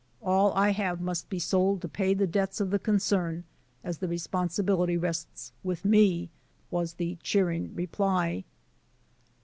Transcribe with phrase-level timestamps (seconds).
[0.23, 3.43] All I have must be sold to pay the debts of the concern,
[3.83, 6.31] as the responsi bility rests with me/*
[6.71, 8.43] was the cheering reply.